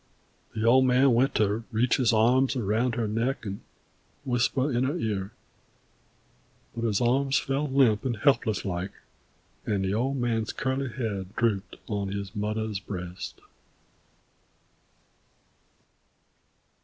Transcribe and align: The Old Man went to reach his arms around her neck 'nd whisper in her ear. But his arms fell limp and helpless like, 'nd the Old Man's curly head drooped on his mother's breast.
The 0.55 0.65
Old 0.65 0.85
Man 0.85 1.13
went 1.13 1.35
to 1.35 1.63
reach 1.71 1.97
his 1.97 2.11
arms 2.11 2.55
around 2.55 2.95
her 2.95 3.07
neck 3.07 3.45
'nd 3.47 3.61
whisper 4.25 4.71
in 4.73 4.83
her 4.85 4.97
ear. 4.97 5.31
But 6.75 6.85
his 6.87 6.99
arms 7.01 7.37
fell 7.37 7.67
limp 7.67 8.03
and 8.03 8.17
helpless 8.17 8.65
like, 8.65 8.93
'nd 9.69 9.85
the 9.85 9.93
Old 9.93 10.17
Man's 10.17 10.53
curly 10.53 10.89
head 10.89 11.35
drooped 11.35 11.75
on 11.87 12.07
his 12.07 12.35
mother's 12.35 12.79
breast. 12.79 13.41